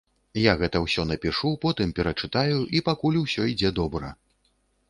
Я 0.43 0.53
гэта 0.61 0.79
ўсё 0.85 1.03
напішу, 1.09 1.51
потым 1.65 1.93
перачытаю, 1.99 2.57
і 2.79 2.81
пакуль 2.91 3.23
усё 3.23 3.47
ідзе 3.53 3.75
добра. 3.83 4.09